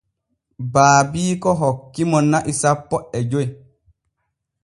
[0.77, 3.47] Baabiiko hoki mo na'i sanpo e joy.